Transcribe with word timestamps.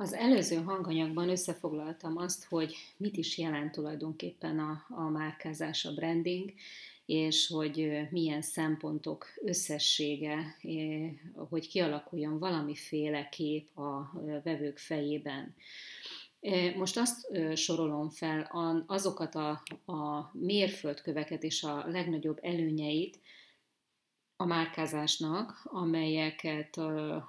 Az 0.00 0.12
előző 0.12 0.56
hanganyagban 0.56 1.28
összefoglaltam 1.28 2.16
azt, 2.16 2.44
hogy 2.44 2.74
mit 2.96 3.16
is 3.16 3.38
jelent 3.38 3.72
tulajdonképpen 3.72 4.58
a, 4.58 4.84
a 4.88 5.02
márkázás, 5.02 5.84
a 5.84 5.94
branding, 5.94 6.52
és 7.06 7.46
hogy 7.46 8.06
milyen 8.10 8.42
szempontok 8.42 9.26
összessége, 9.44 10.56
hogy 11.48 11.68
kialakuljon 11.68 12.38
valamiféle 12.38 13.28
kép 13.28 13.78
a 13.78 14.12
vevők 14.42 14.78
fejében. 14.78 15.54
Most 16.76 16.96
azt 16.96 17.28
sorolom 17.54 18.10
fel 18.10 18.50
azokat 18.86 19.34
a, 19.34 19.62
a 19.92 20.30
mérföldköveket 20.32 21.42
és 21.42 21.62
a 21.62 21.84
legnagyobb 21.86 22.38
előnyeit, 22.42 23.18
a 24.40 24.46
márkázásnak, 24.46 25.60
amelyeket 25.64 26.80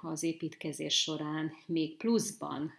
az 0.02 0.22
építkezés 0.22 1.00
során 1.00 1.52
még 1.66 1.96
pluszban 1.96 2.72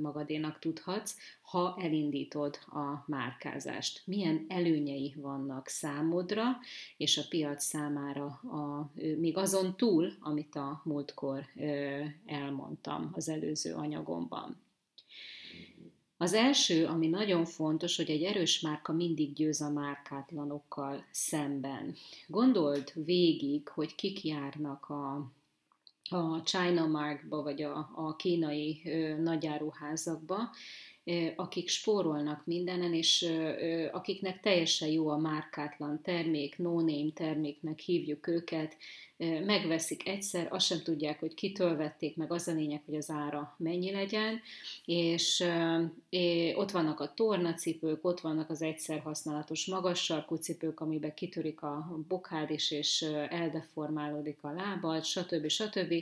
magadénak 0.00 0.58
tudhatsz, 0.58 1.16
ha 1.42 1.76
elindítod 1.80 2.58
a 2.66 3.04
márkázást. 3.06 4.02
Milyen 4.04 4.44
előnyei 4.48 5.14
vannak 5.16 5.68
számodra 5.68 6.58
és 6.96 7.18
a 7.18 7.22
piac 7.28 7.64
számára, 7.64 8.24
a, 8.26 8.90
még 9.18 9.36
azon 9.36 9.76
túl, 9.76 10.12
amit 10.20 10.54
a 10.54 10.80
múltkor 10.84 11.46
elmondtam 12.26 13.10
az 13.12 13.28
előző 13.28 13.74
anyagomban. 13.74 14.56
Az 16.22 16.32
első, 16.32 16.86
ami 16.86 17.08
nagyon 17.08 17.44
fontos, 17.44 17.96
hogy 17.96 18.10
egy 18.10 18.22
erős 18.22 18.60
márka 18.60 18.92
mindig 18.92 19.32
győz 19.32 19.60
a 19.60 19.70
márkátlanokkal 19.70 21.04
szemben. 21.10 21.94
Gondold 22.26 22.92
végig, 22.94 23.68
hogy 23.68 23.94
kik 23.94 24.24
járnak 24.24 24.88
a, 24.88 25.14
a 26.10 26.42
China 26.44 26.86
Markba, 26.86 27.42
vagy 27.42 27.62
a, 27.62 27.90
a 27.94 28.16
kínai 28.16 28.82
ö, 28.84 29.22
nagyáruházakba, 29.22 30.50
akik 31.36 31.68
spórolnak 31.68 32.46
mindenen, 32.46 32.94
és 32.94 33.32
akiknek 33.92 34.40
teljesen 34.40 34.88
jó 34.88 35.08
a 35.08 35.16
márkátlan 35.16 36.02
termék, 36.02 36.58
no-name 36.58 37.10
terméknek 37.14 37.78
hívjuk 37.78 38.26
őket, 38.26 38.76
megveszik 39.44 40.08
egyszer, 40.08 40.46
azt 40.50 40.66
sem 40.66 40.82
tudják, 40.82 41.20
hogy 41.20 41.34
kitől 41.34 41.76
vették, 41.76 42.16
meg 42.16 42.32
az 42.32 42.48
a 42.48 42.52
lényeg, 42.52 42.82
hogy 42.84 42.94
az 42.94 43.10
ára 43.10 43.54
mennyi 43.58 43.92
legyen, 43.92 44.40
és 44.84 45.44
ott 46.54 46.70
vannak 46.70 47.00
a 47.00 47.14
tornacipők, 47.14 48.04
ott 48.04 48.20
vannak 48.20 48.50
az 48.50 48.62
egyszer 48.62 49.00
használatos 49.00 49.66
magas 49.66 50.04
sarkú 50.04 50.34
cipők, 50.34 50.80
amiben 50.80 51.14
kitörik 51.14 51.62
a 51.62 51.98
bokád 52.08 52.50
is, 52.50 52.70
és 52.70 53.02
eldeformálódik 53.28 54.38
a 54.40 54.52
lábad, 54.52 55.04
stb. 55.04 55.48
stb. 55.48 55.94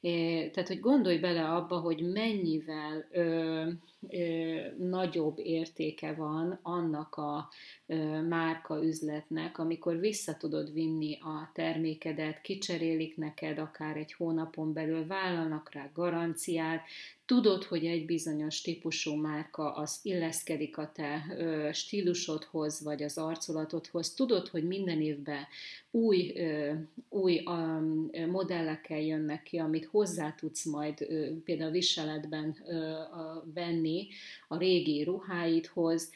Tehát, 0.00 0.68
hogy 0.68 0.80
gondolj 0.80 1.18
bele 1.18 1.48
abba, 1.48 1.78
hogy 1.78 2.12
mennyivel 2.12 3.08
ö, 3.10 3.68
ö, 4.08 4.56
nagyobb 4.78 5.38
értéke 5.38 6.12
van 6.14 6.58
annak 6.62 7.14
a 7.14 7.48
ö, 7.86 8.22
márka 8.22 8.84
üzletnek, 8.84 9.58
amikor 9.58 9.98
vissza 9.98 10.36
tudod 10.36 10.72
vinni 10.72 11.18
a 11.20 11.50
termékedet, 11.54 12.40
kicserélik 12.40 13.16
neked 13.16 13.58
akár 13.58 13.96
egy 13.96 14.12
hónapon 14.12 14.72
belül, 14.72 15.06
vállalnak 15.06 15.72
rá 15.72 15.90
garanciát, 15.94 16.82
tudod, 17.28 17.64
hogy 17.64 17.86
egy 17.86 18.06
bizonyos 18.06 18.60
típusú 18.60 19.14
márka 19.14 19.72
az 19.72 19.98
illeszkedik 20.02 20.78
a 20.78 20.92
te 20.94 21.24
ö, 21.38 21.68
stílusodhoz, 21.72 22.82
vagy 22.82 23.02
az 23.02 23.18
arculatodhoz, 23.18 24.14
tudod, 24.14 24.48
hogy 24.48 24.66
minden 24.66 25.00
évben 25.00 25.46
új, 25.90 26.32
ö, 26.36 26.72
új 27.08 27.42
ö, 27.44 28.26
modellekkel 28.26 29.00
jönnek 29.00 29.42
ki, 29.42 29.58
amit 29.58 29.84
hozzá 29.84 30.34
tudsz 30.34 30.64
majd 30.64 31.00
ö, 31.00 31.26
például 31.44 31.70
viseletben 31.70 32.56
ö, 32.66 32.92
a, 32.92 33.44
venni 33.54 34.08
a 34.48 34.58
régi 34.58 35.02
ruháidhoz, 35.02 36.10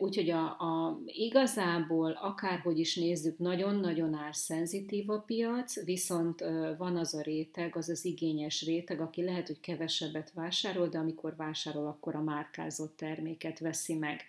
Úgyhogy 0.00 0.30
a, 0.30 0.44
a, 0.44 1.00
igazából 1.06 2.10
akárhogy 2.10 2.78
is 2.78 2.96
nézzük, 2.96 3.38
nagyon-nagyon 3.38 4.14
árszenzitív 4.14 5.10
a 5.10 5.18
piac, 5.18 5.84
viszont 5.84 6.40
van 6.78 6.96
az 6.96 7.14
a 7.14 7.22
réteg, 7.22 7.76
az 7.76 7.88
az 7.88 8.04
igényes 8.04 8.64
réteg, 8.64 9.00
aki 9.00 9.22
lehet, 9.22 9.46
hogy 9.46 9.60
kevesebbet 9.60 10.32
vásárol, 10.32 10.88
de 10.88 10.98
amikor 10.98 11.36
vásárol, 11.36 11.86
akkor 11.86 12.14
a 12.14 12.22
márkázott 12.22 12.96
terméket 12.96 13.58
veszi 13.58 13.94
meg. 13.94 14.20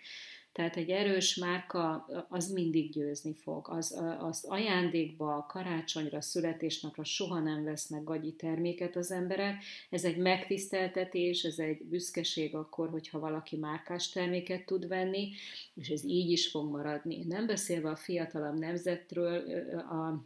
Tehát 0.56 0.76
egy 0.76 0.90
erős 0.90 1.34
márka 1.34 2.06
az 2.28 2.52
mindig 2.52 2.90
győzni 2.90 3.34
fog. 3.34 3.68
Az, 3.70 4.00
az 4.18 4.44
ajándékba, 4.44 5.46
karácsonyra, 5.48 6.20
születésnapra 6.20 7.04
soha 7.04 7.40
nem 7.40 7.64
vesznek 7.64 8.04
gagyi 8.04 8.32
terméket 8.32 8.96
az 8.96 9.10
emberek. 9.10 9.62
Ez 9.90 10.04
egy 10.04 10.16
megtiszteltetés, 10.16 11.42
ez 11.42 11.58
egy 11.58 11.84
büszkeség 11.84 12.54
akkor, 12.54 12.90
hogyha 12.90 13.18
valaki 13.18 13.56
márkás 13.56 14.10
terméket 14.10 14.66
tud 14.66 14.88
venni, 14.88 15.32
és 15.74 15.88
ez 15.88 16.04
így 16.04 16.30
is 16.30 16.50
fog 16.50 16.70
maradni. 16.70 17.24
Nem 17.24 17.46
beszélve 17.46 17.90
a 17.90 17.96
fiatalabb 17.96 18.58
nemzetről, 18.58 19.50
a 19.78 20.22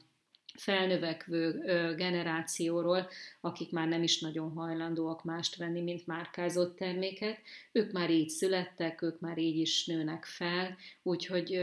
felnövekvő 0.54 1.62
generációról, 1.96 3.08
akik 3.40 3.72
már 3.72 3.88
nem 3.88 4.02
is 4.02 4.20
nagyon 4.20 4.52
hajlandóak 4.52 5.24
mást 5.24 5.56
venni, 5.56 5.80
mint 5.80 6.06
márkázott 6.06 6.76
terméket. 6.76 7.38
Ők 7.72 7.92
már 7.92 8.10
így 8.10 8.28
születtek, 8.28 9.02
ők 9.02 9.20
már 9.20 9.38
így 9.38 9.58
is 9.58 9.86
nőnek 9.86 10.24
fel, 10.24 10.76
úgyhogy 11.02 11.60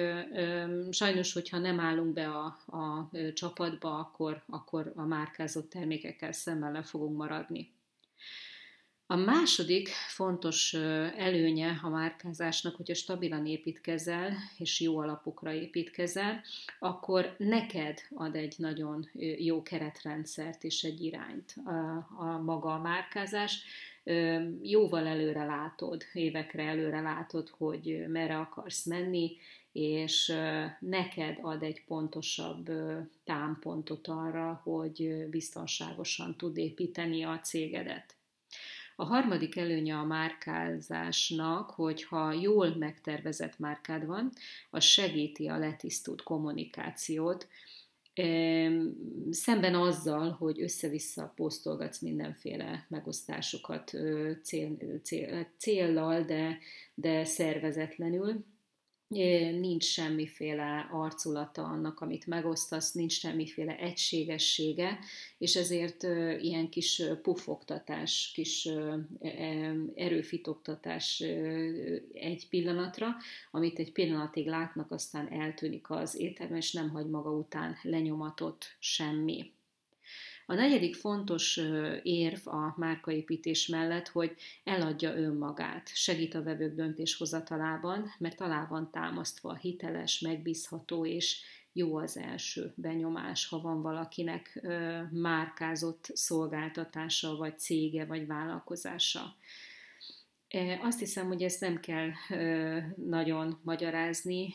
sajnos, 0.90 1.34
hogyha 1.34 1.58
nem 1.58 1.80
állunk 1.80 2.14
be 2.14 2.28
a, 2.28 2.46
a 2.78 3.10
csapatba, 3.34 4.00
akkor, 4.00 4.44
akkor 4.48 4.92
a 4.96 5.06
márkázott 5.06 5.70
termékekkel 5.70 6.32
szemben 6.32 6.72
le 6.72 6.84
fogunk 6.84 7.18
maradni. 7.18 7.76
A 9.10 9.16
második 9.16 9.88
fontos 9.88 10.74
előnye 11.18 11.80
a 11.84 11.90
márkázásnak, 11.90 12.76
hogyha 12.76 12.94
stabilan 12.94 13.46
építkezel, 13.46 14.34
és 14.58 14.82
jó 14.82 15.00
alapokra 15.00 15.54
építkezel, 15.54 16.42
akkor 16.80 17.36
neked 17.38 18.00
ad 18.16 18.36
egy 18.36 18.56
nagyon 18.58 19.10
jó 19.38 19.62
keretrendszert 19.62 20.64
és 20.64 20.84
egy 20.84 21.02
irányt 21.04 21.56
a, 21.66 21.72
a 22.18 22.42
maga 22.46 22.74
a 22.74 22.82
márkázás. 22.82 23.64
Jóval 24.62 25.08
előre 25.08 25.46
látod, 25.46 26.04
évekre 26.14 26.64
előre 26.64 27.02
látod, 27.02 27.50
hogy 27.50 28.06
merre 28.08 28.38
akarsz 28.38 28.86
menni, 28.86 29.38
és 29.72 30.34
neked 30.80 31.38
ad 31.42 31.64
egy 31.64 31.84
pontosabb 31.86 32.72
támpontot 33.24 34.08
arra, 34.08 34.62
hogy 34.64 35.28
biztonságosan 35.30 36.36
tud 36.36 36.58
építeni 36.58 37.24
a 37.24 37.40
cégedet. 37.40 38.17
A 39.00 39.06
harmadik 39.06 39.56
előnye 39.56 39.96
a 39.96 40.04
márkázásnak, 40.04 41.70
hogyha 41.70 42.34
jól 42.34 42.76
megtervezett 42.76 43.60
márkád 43.60 44.06
van, 44.06 44.32
az 44.70 44.84
segíti 44.84 45.48
a 45.48 45.58
letisztult 45.58 46.24
kommunikációt, 46.24 47.48
szemben 49.30 49.76
azzal, 49.76 50.32
hogy 50.32 50.62
össze-vissza 50.62 51.34
posztolgatsz 51.36 52.00
mindenféle 52.00 52.86
megosztásokat 52.90 53.94
cél, 54.44 54.78
cél, 55.04 55.48
céllal, 55.58 56.22
de, 56.22 56.58
de 56.94 57.26
szervezetlenül, 57.26 58.46
nincs 59.08 59.84
semmiféle 59.84 60.90
arculata 60.92 61.64
annak, 61.64 62.02
amit 62.02 62.28
megosztasz, 62.28 62.92
nincs 62.92 63.20
semmiféle 63.20 63.78
egységessége, 63.78 65.00
és 65.38 65.56
ezért 65.56 66.04
ilyen 66.42 66.70
kis 66.70 67.02
pufogtatás, 67.22 68.32
kis 68.34 68.70
erőfitoktatás 69.96 71.20
egy 72.14 72.48
pillanatra, 72.50 73.08
amit 73.52 73.80
egy 73.80 73.92
pillanatig 73.92 74.48
látnak, 74.48 74.92
aztán 74.92 75.32
eltűnik 75.32 75.90
az 75.90 76.20
ételben, 76.20 76.58
és 76.58 76.72
nem 76.72 76.90
hagy 76.90 77.10
maga 77.10 77.32
után 77.32 77.78
lenyomatot 77.82 78.66
semmi. 78.80 79.56
A 80.50 80.54
negyedik 80.54 80.96
fontos 80.96 81.60
érv 82.04 82.48
a 82.48 82.74
márkaépítés 82.78 83.68
mellett, 83.68 84.08
hogy 84.08 84.36
eladja 84.64 85.16
önmagát, 85.16 85.90
segít 85.94 86.34
a 86.34 86.44
vevők 86.44 86.76
döntéshozatalában, 86.76 88.12
mert 88.18 88.42
alá 88.42 88.68
van 88.70 88.92
támasztva 88.92 89.56
hiteles, 89.56 90.20
megbízható 90.20 91.06
és 91.06 91.40
jó 91.74 91.98
az 91.98 92.18
első 92.18 92.74
benyomás, 92.76 93.48
ha 93.48 93.62
van 93.62 93.82
valakinek 93.82 94.68
márkázott 95.12 96.10
szolgáltatása, 96.14 97.36
vagy 97.36 97.60
cége, 97.60 98.06
vagy 98.06 98.28
vállalkozása. 98.28 99.36
Azt 100.82 101.00
hiszem, 101.00 101.28
hogy 101.28 101.44
ezt 101.44 101.62
nem 101.62 101.80
kell 101.80 102.10
nagyon 102.96 103.60
magyarázni. 103.64 104.54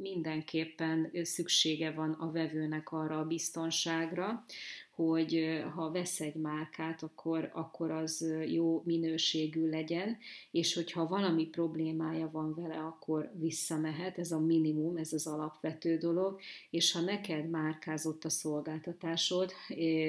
Mindenképpen 0.00 1.10
szüksége 1.22 1.90
van 1.90 2.12
a 2.12 2.30
vevőnek 2.30 2.92
arra 2.92 3.18
a 3.18 3.26
biztonságra, 3.26 4.44
hogy 4.94 5.62
ha 5.74 5.90
vesz 5.90 6.20
egy 6.20 6.34
márkát, 6.34 7.02
akkor, 7.02 7.50
akkor 7.54 7.90
az 7.90 8.34
jó 8.46 8.82
minőségű 8.84 9.68
legyen, 9.68 10.18
és 10.50 10.74
hogyha 10.74 11.06
valami 11.06 11.46
problémája 11.46 12.30
van 12.30 12.54
vele, 12.54 12.78
akkor 12.78 13.32
visszamehet, 13.34 14.18
ez 14.18 14.32
a 14.32 14.38
minimum, 14.38 14.96
ez 14.96 15.12
az 15.12 15.26
alapvető 15.26 15.96
dolog, 15.96 16.40
és 16.70 16.92
ha 16.92 17.00
neked 17.00 17.50
márkázott 17.50 18.24
a 18.24 18.30
szolgáltatásod, 18.30 19.52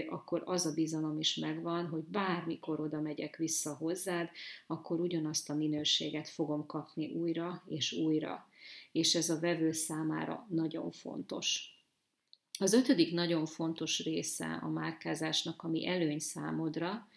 akkor 0.10 0.42
az 0.46 0.66
a 0.66 0.74
bizalom 0.74 1.20
is 1.20 1.36
megvan, 1.36 1.88
hogy 1.88 2.04
bármikor 2.04 2.80
oda 2.80 3.02
megyek 3.02 3.38
vissza 3.38 3.74
hozzád, 3.74 4.30
akkor 4.68 5.00
ugyanazt 5.00 5.50
a 5.50 5.56
minőséget 5.56 6.30
fogom 6.30 6.66
kapni 6.66 7.14
újra 7.14 7.64
és 7.68 7.94
újra. 7.94 8.48
És 8.92 9.16
ez 9.16 9.30
a 9.30 9.40
vevő 9.40 9.72
számára 9.72 10.48
nagyon 10.50 10.92
fontos. 10.92 11.73
Az 12.64 12.74
ötödik 12.74 13.14
nagyon 13.14 13.46
fontos 13.46 14.04
része 14.04 14.60
a 14.62 14.70
márkázásnak, 14.70 15.64
ami 15.64 15.88
előny 15.88 16.20
számodra, 16.20 17.08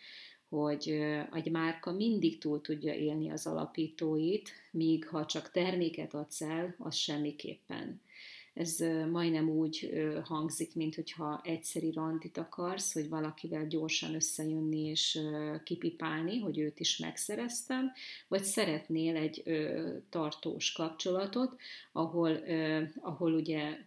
hogy 0.48 0.88
egy 1.32 1.50
márka 1.50 1.93
mindig 1.93 2.38
túl 2.38 2.60
tudja 2.60 2.94
élni 2.94 3.31
az 3.31 3.46
alapítóit, 3.46 4.52
míg 4.70 5.08
ha 5.08 5.26
csak 5.26 5.50
terméket 5.50 6.14
adsz 6.14 6.40
el, 6.40 6.75
az 6.78 6.94
semmiképpen 6.94 8.00
ez 8.56 8.78
majdnem 9.10 9.48
úgy 9.48 9.92
hangzik, 10.24 10.74
mint 10.74 10.94
hogyha 10.94 11.40
egyszeri 11.44 11.92
randit 11.92 12.38
akarsz, 12.38 12.92
hogy 12.92 13.08
valakivel 13.08 13.66
gyorsan 13.66 14.14
összejönni 14.14 14.80
és 14.80 15.18
kipipálni, 15.64 16.38
hogy 16.38 16.58
őt 16.58 16.80
is 16.80 16.98
megszereztem, 16.98 17.92
vagy 18.28 18.42
szeretnél 18.42 19.16
egy 19.16 19.42
tartós 20.10 20.72
kapcsolatot, 20.72 21.56
ahol, 21.92 22.38
ahol 23.00 23.32
ugye 23.32 23.78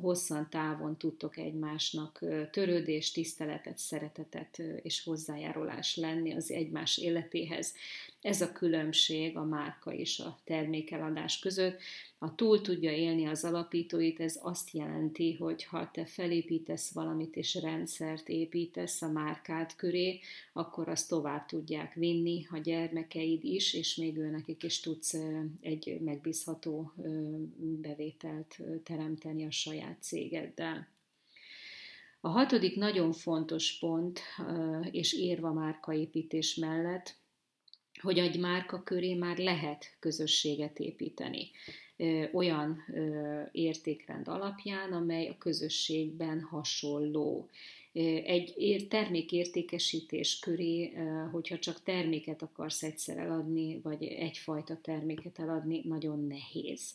hosszan 0.00 0.48
távon 0.50 0.98
tudtok 0.98 1.36
egymásnak 1.36 2.24
törődés, 2.50 3.12
tiszteletet, 3.12 3.78
szeretetet 3.78 4.62
és 4.82 5.02
hozzájárulás 5.02 5.96
lenni 5.96 6.34
az 6.34 6.50
egymás 6.50 6.98
életéhez. 6.98 7.74
Ez 8.20 8.40
a 8.40 8.52
különbség 8.52 9.36
a 9.36 9.44
márka 9.44 9.92
és 9.92 10.18
a 10.18 10.38
termékeladás 10.44 11.38
között. 11.38 11.80
Ha 12.24 12.34
túl 12.34 12.60
tudja 12.60 12.90
élni 12.90 13.26
az 13.26 13.44
alapítóit, 13.44 14.20
ez 14.20 14.38
azt 14.42 14.70
jelenti, 14.70 15.32
hogy 15.32 15.64
ha 15.64 15.90
te 15.90 16.04
felépítesz 16.04 16.92
valamit 16.92 17.36
és 17.36 17.54
rendszert 17.54 18.28
építesz 18.28 19.02
a 19.02 19.10
márkád 19.10 19.74
köré, 19.76 20.20
akkor 20.52 20.88
azt 20.88 21.08
tovább 21.08 21.46
tudják 21.46 21.94
vinni 21.94 22.46
a 22.50 22.58
gyermekeid 22.58 23.44
is, 23.44 23.74
és 23.74 23.96
még 23.96 24.16
ő 24.16 24.30
nekik 24.30 24.62
is 24.62 24.80
tudsz 24.80 25.14
egy 25.60 26.00
megbízható 26.00 26.92
bevételt 27.80 28.60
teremteni 28.82 29.46
a 29.46 29.50
saját 29.50 29.96
cégeddel. 30.00 30.88
A 32.20 32.28
hatodik 32.28 32.76
nagyon 32.76 33.12
fontos 33.12 33.78
pont 33.78 34.20
és 34.90 35.12
érva 35.12 35.52
márkaépítés 35.52 36.54
mellett, 36.54 37.16
hogy 38.04 38.18
egy 38.18 38.38
márka 38.38 38.82
köré 38.82 39.14
már 39.14 39.38
lehet 39.38 39.96
közösséget 39.98 40.78
építeni 40.78 41.50
olyan 42.32 42.84
értékrend 43.52 44.28
alapján, 44.28 44.92
amely 44.92 45.28
a 45.28 45.38
közösségben 45.38 46.40
hasonló. 46.40 47.48
Egy 47.92 48.86
termékértékesítés 48.90 50.38
köré, 50.38 50.92
hogyha 51.32 51.58
csak 51.58 51.82
terméket 51.82 52.42
akarsz 52.42 52.82
egyszer 52.82 53.16
eladni, 53.18 53.80
vagy 53.82 54.04
egyfajta 54.04 54.78
terméket 54.82 55.38
eladni, 55.38 55.82
nagyon 55.84 56.26
nehéz. 56.26 56.94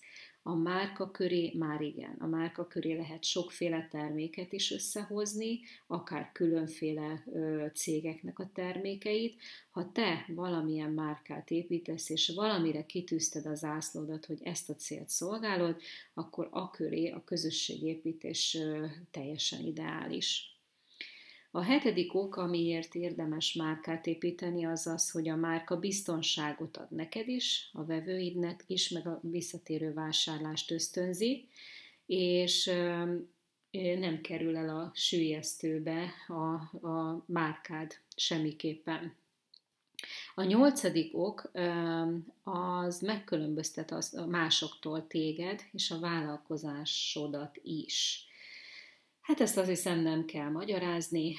A 0.50 0.56
márka 0.56 1.12
köré 1.12 1.54
már 1.58 1.82
igen, 1.82 2.16
a 2.20 2.26
márka 2.26 2.68
köré 2.68 2.98
lehet 2.98 3.24
sokféle 3.24 3.88
terméket 3.92 4.54
is 4.54 4.72
összehozni, 4.72 5.60
akár 5.88 6.32
különféle 6.32 7.24
ö, 7.34 7.66
cégeknek 7.74 8.40
a 8.40 8.50
termékeit. 8.54 9.42
Ha 9.70 9.92
te 9.92 10.26
valamilyen 10.28 10.92
márkát 10.92 11.52
építesz, 11.52 12.10
és 12.10 12.32
valamire 12.36 12.86
kitűzted 12.86 13.46
az 13.46 13.64
ászlódat, 13.64 14.26
hogy 14.26 14.40
ezt 14.44 14.70
a 14.70 14.76
célt 14.76 15.10
szolgálod, 15.10 15.82
akkor 16.14 16.48
a 16.52 16.70
köré 16.70 17.10
a 17.10 17.24
közösségépítés 17.24 18.56
ö, 18.60 18.86
teljesen 19.12 19.66
ideális. 19.66 20.49
A 21.52 21.62
hetedik 21.62 22.14
ok, 22.14 22.36
amiért 22.36 22.96
érdemes 22.96 23.54
márkát 23.54 24.08
építeni, 24.08 24.66
az 24.66 24.88
az, 24.88 25.12
hogy 25.12 25.30
a 25.30 25.36
márka 25.36 25.80
biztonságot 25.80 26.78
ad 26.78 26.92
neked 26.92 27.28
is, 27.28 27.70
a 27.74 27.86
vevőidnek 27.86 28.64
is, 28.68 28.90
meg 28.90 29.08
a 29.08 29.20
visszatérő 29.24 29.94
vásárlást 29.94 30.72
ösztönzi, 30.72 31.48
és 32.06 32.66
nem 33.72 34.22
kerül 34.22 34.58
el 34.58 34.70
a 34.78 34.92
sűjesztőbe 34.94 36.14
a, 36.28 36.54
a 36.88 37.24
márkád 37.28 37.94
semmiképpen. 38.16 39.16
A 40.36 40.44
nyolcadik 40.44 41.18
ok 41.18 41.52
az 42.44 43.00
megkülönböztet 43.00 43.92
az 43.92 44.24
másoktól 44.28 45.08
téged 45.08 45.62
és 45.72 45.92
a 45.92 46.00
vállalkozásodat 46.00 47.60
is. 47.64 48.29
Hát 49.30 49.42
ezt 49.42 49.58
azt 49.58 49.70
hiszem 49.70 50.00
nem 50.00 50.26
kell 50.26 50.50
magyarázni. 50.50 51.36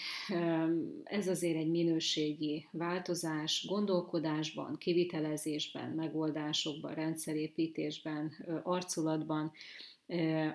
Ez 1.05 1.29
azért 1.29 1.57
egy 1.57 1.71
minőségi 1.71 2.69
változás 2.71 3.67
gondolkodásban, 3.69 4.77
kivitelezésben, 4.79 5.91
megoldásokban, 5.91 6.95
rendszerépítésben, 6.95 8.33
arculatban. 8.63 9.53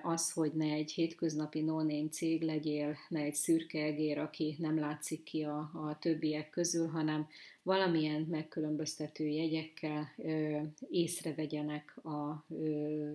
Az, 0.02 0.32
hogy 0.32 0.52
ne 0.52 0.64
egy 0.64 0.92
hétköznapi 0.92 1.60
no 1.60 2.08
cég 2.08 2.42
legyél, 2.42 2.96
ne 3.08 3.20
egy 3.20 3.34
szürke 3.34 3.82
egér, 3.82 4.18
aki 4.18 4.56
nem 4.58 4.78
látszik 4.78 5.22
ki 5.22 5.42
a, 5.42 5.58
a 5.58 5.96
többiek 6.00 6.50
közül, 6.50 6.88
hanem 6.88 7.26
valamilyen 7.62 8.26
megkülönböztető 8.30 9.26
jegyekkel 9.26 10.12
ö, 10.16 10.58
észrevegyenek 10.90 12.04
a 12.04 12.44
ö, 12.50 13.10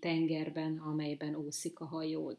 tengerben, 0.00 0.78
amelyben 0.78 1.34
úszik 1.34 1.80
a 1.80 1.84
hajód. 1.84 2.36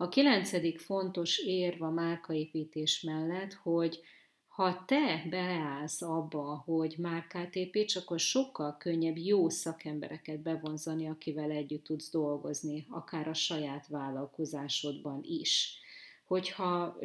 A 0.00 0.08
kilencedik 0.08 0.78
fontos 0.78 1.38
érv 1.38 1.82
a 1.82 1.90
márkaépítés 1.90 3.00
mellett, 3.00 3.52
hogy 3.52 4.00
ha 4.48 4.84
te 4.86 5.26
beleállsz 5.30 6.02
abba, 6.02 6.62
hogy 6.64 6.94
márkát 6.98 7.54
építs, 7.54 7.96
akkor 7.96 8.18
sokkal 8.18 8.76
könnyebb 8.76 9.16
jó 9.16 9.48
szakembereket 9.48 10.40
bevonzani, 10.40 11.08
akivel 11.08 11.50
együtt 11.50 11.84
tudsz 11.84 12.10
dolgozni, 12.10 12.86
akár 12.90 13.28
a 13.28 13.34
saját 13.34 13.86
vállalkozásodban 13.86 15.20
is. 15.22 15.78
Hogyha 16.26 16.98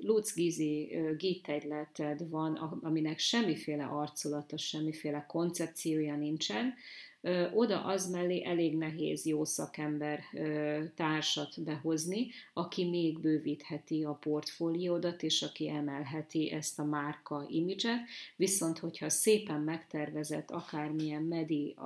Lutz 0.00 0.34
Gizi 0.34 0.96
gitegyleted 1.16 2.28
van, 2.28 2.54
aminek 2.82 3.18
semmiféle 3.18 3.84
arculata, 3.84 4.56
semmiféle 4.56 5.26
koncepciója 5.28 6.16
nincsen, 6.16 6.74
oda 7.54 7.84
az 7.84 8.10
mellé 8.10 8.44
elég 8.44 8.76
nehéz 8.76 9.26
jó 9.26 9.44
szakember 9.44 10.20
társat 10.94 11.62
behozni, 11.62 12.28
aki 12.52 12.88
még 12.88 13.20
bővítheti 13.20 14.04
a 14.04 14.12
portfóliódat, 14.12 15.22
és 15.22 15.42
aki 15.42 15.68
emelheti 15.68 16.50
ezt 16.50 16.78
a 16.78 16.84
márka 16.84 17.46
imidzset, 17.48 17.98
viszont 18.36 18.78
hogyha 18.78 19.08
szépen 19.08 19.60
megtervezett 19.60 20.50
akármilyen 20.50 21.22
medi, 21.22 21.76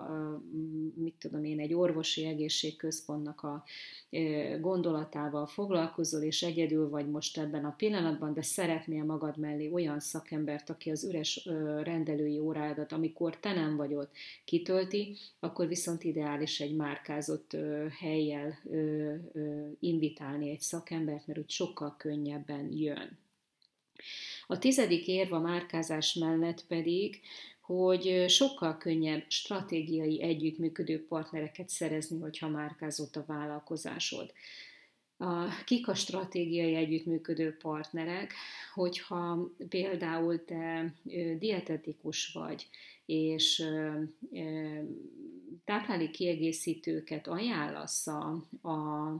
mit 0.95 1.15
tudom 1.19 1.45
én, 1.45 1.61
egy 1.61 1.75
orvosi 1.75 2.25
egészségközpontnak 2.25 3.43
a 3.43 3.65
gondolatával 4.61 5.47
foglalkozol, 5.47 6.23
és 6.23 6.43
egyedül 6.43 6.89
vagy 6.89 7.09
most 7.09 7.39
ebben 7.39 7.65
a 7.65 7.75
pillanatban, 7.77 8.35
de 8.35 8.43
szeretnél 8.43 9.05
magad 9.05 9.37
mellé 9.37 9.71
olyan 9.73 10.01
szakembert, 10.01 10.71
aki 10.71 10.91
az 10.91 11.05
üres 11.05 11.49
rendelői 11.83 12.39
órádat, 12.39 12.93
amikor 12.93 13.37
te 13.37 13.53
nem 13.53 13.77
vagy 13.77 13.95
ott, 13.95 14.11
kitölti, 14.45 15.17
akkor 15.39 15.69
viszont 15.69 16.05
ideális 16.05 16.61
egy 16.61 16.77
márkázott 16.77 17.57
helyjel 17.99 18.59
invitálni 19.81 20.51
egy 20.51 20.61
szakembert, 20.61 21.27
mert 21.27 21.39
úgy 21.39 21.51
sokkal 21.51 21.97
könnyebben 21.99 22.73
jön. 22.73 23.19
A 24.47 24.59
tizedik 24.59 25.07
érv 25.07 25.33
a 25.33 25.41
márkázás 25.41 26.15
mellett 26.15 26.67
pedig, 26.67 27.21
hogy 27.61 28.25
sokkal 28.29 28.77
könnyebb 28.79 29.25
stratégiai 29.29 30.23
együttműködő 30.23 31.07
partnereket 31.07 31.69
szerezni, 31.69 32.21
hogyha 32.21 32.49
márkázott 32.49 33.17
a 33.17 33.25
vállalkozásod. 33.27 34.33
Kik 35.65 35.89
a 35.89 35.95
stratégiai 35.95 36.75
együttműködő 36.75 37.57
partnerek, 37.57 38.33
hogyha 38.75 39.51
például 39.69 40.45
te 40.45 40.95
dietetikus 41.39 42.33
vagy, 42.33 42.69
és 43.07 43.65
táplálék 45.65 46.11
kiegészítőket 46.11 47.27
ajánlasz 47.27 48.07
a, 48.07 48.47
a 48.63 49.13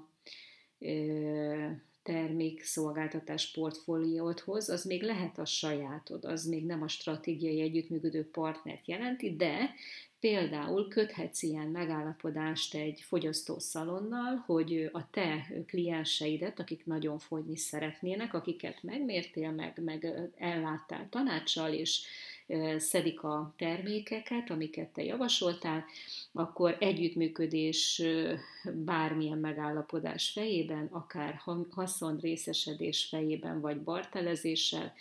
termékszolgáltatás 2.03 3.51
portfóliódhoz, 3.51 4.69
az 4.69 4.85
még 4.85 5.03
lehet 5.03 5.39
a 5.39 5.45
sajátod, 5.45 6.25
az 6.25 6.45
még 6.45 6.67
nem 6.67 6.83
a 6.83 6.89
stratégiai 6.89 7.61
együttműködő 7.61 8.31
partnert 8.31 8.89
jelenti, 8.89 9.37
de 9.37 9.75
Például 10.21 10.89
köthetsz 10.89 11.43
ilyen 11.43 11.67
megállapodást 11.67 12.75
egy 12.75 13.01
fogyasztószalonnal, 13.01 14.43
hogy 14.47 14.89
a 14.93 15.11
te 15.11 15.47
klienseidet, 15.67 16.61
akik 16.61 16.87
nagyon 16.87 17.19
fogyni 17.19 17.57
szeretnének, 17.57 18.35
akiket 18.35 18.83
megmértél, 18.83 19.51
meg, 19.51 19.81
meg 19.85 20.31
elláttál 20.37 21.07
tanácssal, 21.11 21.73
és 21.73 22.03
szedik 22.79 23.23
a 23.23 23.55
termékeket, 23.57 24.51
amiket 24.51 24.89
te 24.89 25.05
javasoltál, 25.05 25.85
akkor 26.33 26.77
együttműködés 26.81 28.03
bármilyen 28.75 29.39
megállapodás 29.39 30.31
fejében, 30.31 30.89
akár 30.91 31.41
haszon 31.71 32.19
részesedés 32.19 33.05
fejében, 33.05 33.61
vagy 33.61 33.81
bartelezéssel, 33.81 34.95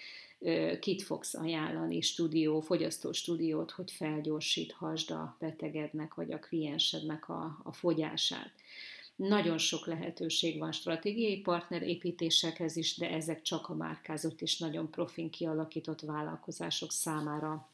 kit 0.79 1.01
fogsz 1.01 1.33
ajánlani, 1.33 2.01
stúdió, 2.01 2.59
fogyasztó 2.59 3.11
stúdiót, 3.11 3.71
hogy 3.71 3.91
felgyorsíthasd 3.91 5.11
a 5.11 5.35
betegednek 5.39 6.13
vagy 6.13 6.31
a 6.31 6.39
kliensednek 6.39 7.29
a, 7.29 7.59
a 7.63 7.71
fogyását. 7.71 8.51
Nagyon 9.19 9.57
sok 9.57 9.85
lehetőség 9.85 10.59
van 10.59 10.71
stratégiai 10.71 11.37
partnerépítésekhez 11.37 12.75
is, 12.75 12.97
de 12.97 13.09
ezek 13.09 13.41
csak 13.41 13.69
a 13.69 13.75
márkázott 13.75 14.41
és 14.41 14.57
nagyon 14.57 14.91
profin 14.91 15.29
kialakított 15.29 16.01
vállalkozások 16.01 16.91
számára 16.91 17.69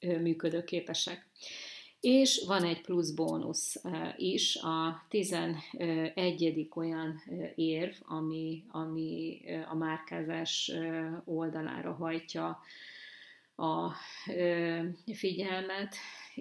működőképesek. 0.00 1.26
És 2.00 2.44
van 2.46 2.64
egy 2.64 2.80
plusz 2.80 3.10
bónusz 3.10 3.82
is, 4.16 4.56
a 4.56 5.06
11. 5.08 6.68
olyan 6.74 7.22
érv, 7.54 7.94
ami, 8.00 8.64
ami 8.68 9.40
a 9.68 9.74
márkázás 9.74 10.72
oldalára 11.24 11.92
hajtja 11.92 12.60
a 13.56 13.92
figyelmet, 15.14 15.94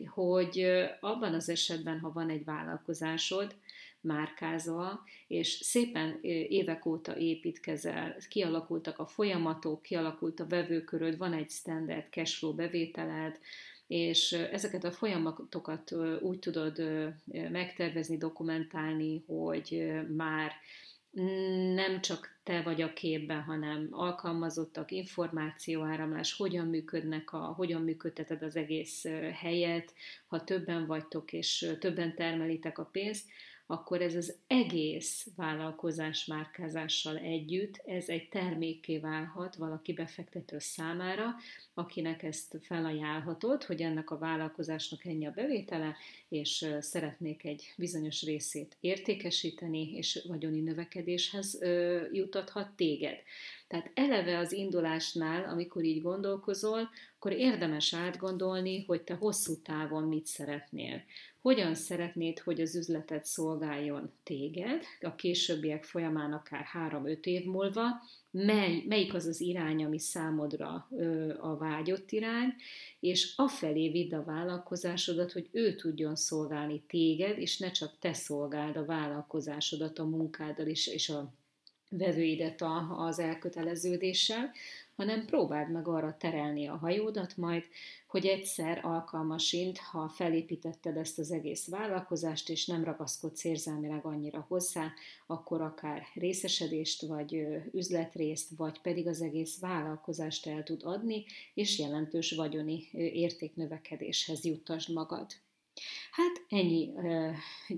hogy 0.08 0.66
abban 1.00 1.34
az 1.34 1.50
esetben, 1.50 2.00
ha 2.00 2.12
van 2.12 2.30
egy 2.30 2.44
vállalkozásod, 2.44 3.56
márkázva, 4.02 5.04
és 5.28 5.48
szépen 5.48 6.20
évek 6.48 6.86
óta 6.86 7.18
építkezel, 7.18 8.18
kialakultak 8.30 9.00
a 9.00 9.06
folyamatok, 9.06 9.82
kialakult 9.82 10.40
a 10.40 10.48
vevőköröd, 10.48 11.18
van 11.18 11.34
egy 11.34 11.50
standard 11.50 12.06
cashflow 12.10 12.54
bevételed, 12.54 13.40
és 13.88 14.32
ezeket 14.32 14.84
a 14.84 14.92
folyamatokat 14.92 15.92
úgy 16.22 16.40
tudod 16.40 16.82
megtervezni, 17.52 18.18
dokumentálni, 18.18 19.24
hogy 19.28 19.92
már 20.16 20.52
nem 21.74 22.02
csak 22.02 22.40
te 22.44 22.62
vagy 22.62 22.82
a 22.82 22.94
képben, 22.94 23.42
hanem 23.42 23.88
alkalmazottak, 23.92 24.92
információáramlás, 24.92 26.34
hogyan 26.34 26.68
működnek, 26.68 27.34
a, 27.34 27.38
hogyan 27.38 27.82
működteted 27.82 28.42
az 28.42 28.56
egész 28.56 29.06
helyet, 29.34 29.94
ha 30.28 30.44
többen 30.44 30.86
vagytok 30.86 31.34
és 31.34 31.76
többen 31.80 32.16
termelitek 32.16 32.78
a 32.78 32.90
pénzt, 32.92 33.30
akkor 33.72 34.02
ez 34.02 34.16
az 34.16 34.36
egész 34.48 35.28
vállalkozás 35.36 36.26
márkázással 36.26 37.18
együtt, 37.18 37.82
ez 37.86 38.10
egy 38.10 38.30
termékké 38.30 38.98
válhat 38.98 39.56
valaki 39.56 39.94
befektető 39.94 40.60
számára, 40.60 41.36
akinek 41.74 42.24
ezt 42.24 42.58
felajánlhatod, 42.62 43.64
hogy 43.64 43.82
ennek 43.82 44.12
a 44.12 44.18
vállalkozásnak 44.18 45.06
ennyi 45.06 45.26
a 45.26 45.32
bevétele, 45.32 45.96
és 46.30 46.66
szeretnék 46.80 47.44
egy 47.44 47.74
bizonyos 47.78 48.24
részét 48.24 48.78
értékesíteni, 48.80 49.92
és 49.94 50.24
vagyoni 50.28 50.60
növekedéshez 50.60 51.60
jutathat 52.12 52.70
téged. 52.76 53.18
Tehát 53.70 53.92
eleve 53.94 54.38
az 54.38 54.52
indulásnál, 54.52 55.44
amikor 55.44 55.84
így 55.84 56.02
gondolkozol, 56.02 56.90
akkor 57.18 57.32
érdemes 57.32 57.94
átgondolni, 57.94 58.84
hogy 58.84 59.02
te 59.02 59.14
hosszú 59.14 59.62
távon 59.62 60.04
mit 60.04 60.26
szeretnél. 60.26 61.02
Hogyan 61.42 61.76
szeretnéd, 61.76 62.40
hogy 62.40 62.62
az 62.62 62.76
üzletet 62.76 63.26
szolgáljon 63.26 64.12
téged, 64.24 64.84
a 65.02 65.16
későbbiek 65.16 65.84
folyamán 65.84 66.34
akár 66.34 66.66
3-5 66.92 67.26
év 67.26 67.46
múlva, 67.46 67.84
mely, 68.32 68.84
melyik 68.88 69.14
az 69.14 69.26
az 69.26 69.42
irány, 69.42 69.86
ami 69.86 70.00
számodra 70.00 70.88
ö, 70.92 71.34
a 71.40 71.58
vágyott 71.58 72.12
irány, 72.12 72.54
és 73.00 73.34
afelé 73.36 73.90
vidd 73.90 74.14
a 74.14 74.24
vállalkozásodat, 74.24 75.32
hogy 75.32 75.48
ő 75.52 75.76
tudjon 75.76 76.16
szolgálni 76.16 76.84
téged, 76.88 77.38
és 77.38 77.58
ne 77.58 77.72
csak 77.72 78.00
te 78.00 78.14
szolgáld 78.14 78.78
a 78.78 78.86
vállalkozásodat 78.86 80.00
a 80.00 80.06
munkáddal 80.06 80.68
és, 80.68 80.88
és 80.88 81.10
a 81.10 81.34
vevőidet 81.90 82.62
a, 82.62 83.06
az 83.06 83.20
elköteleződéssel, 83.20 84.52
hanem 84.96 85.26
próbáld 85.26 85.72
meg 85.72 85.88
arra 85.88 86.18
terelni 86.18 86.68
a 86.68 86.76
hajódat 86.76 87.38
majd, 87.38 87.64
hogy 88.08 88.26
egyszer 88.26 88.80
alkalmasint, 88.86 89.78
ha 89.78 90.10
felépítetted 90.10 90.98
ezt 90.98 91.20
az 91.20 91.32
egész 91.32 91.68
vállalkozást, 91.68 92.50
és 92.50 92.66
nem 92.66 92.84
ragaszkodsz 92.84 93.44
érzelmileg 93.44 94.06
annyira 94.06 94.46
hozzá, 94.48 94.92
akkor 95.28 95.62
akár 95.62 96.04
részesedést, 96.14 97.02
vagy 97.02 97.48
üzletrészt, 97.74 98.50
vagy 98.58 98.82
pedig 98.82 99.08
az 99.08 99.22
egész 99.22 99.60
vállalkozást 99.60 100.48
el 100.48 100.64
tud 100.64 100.82
adni, 100.84 101.26
és 101.54 101.80
jelentős 101.80 102.32
vagyoni 102.32 102.88
értéknövekedéshez 102.94 104.46
juttasd 104.46 104.94
magad. 104.94 105.28
Hát 106.12 106.46
ennyi 106.50 106.94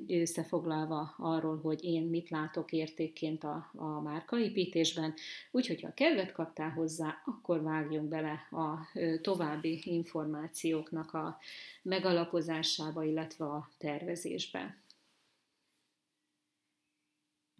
összefoglalva 0.07 1.13
arról, 1.17 1.59
hogy 1.59 1.83
én 1.83 2.03
mit 2.03 2.29
látok 2.29 2.71
értékként 2.71 3.43
a, 3.43 3.71
a 3.75 4.01
márkaépítésben, 4.01 5.13
úgyhogy 5.51 5.81
ha 5.81 5.93
kedvet 5.93 6.31
kaptál 6.31 6.69
hozzá, 6.69 7.21
akkor 7.25 7.61
vágjunk 7.61 8.09
bele 8.09 8.47
a 8.51 8.99
további 9.21 9.81
információknak 9.83 11.13
a 11.13 11.37
megalapozásába, 11.81 13.03
illetve 13.03 13.45
a 13.45 13.69
tervezésbe. 13.77 14.80